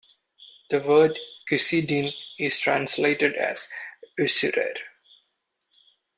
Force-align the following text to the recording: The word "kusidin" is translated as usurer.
The 0.71 0.79
word 0.79 1.15
"kusidin" 1.47 2.11
is 2.39 2.57
translated 2.57 3.35
as 3.35 3.67
usurer. 4.17 4.73